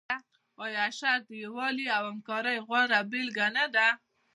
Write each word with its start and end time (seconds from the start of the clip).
آیا 0.63 0.81
اشر 0.89 1.17
د 1.27 1.29
یووالي 1.43 1.87
او 1.97 2.03
همکارۍ 2.11 2.57
غوره 2.67 2.99
بیلګه 3.09 3.47
نه 3.57 3.65
ده؟ 3.75 3.87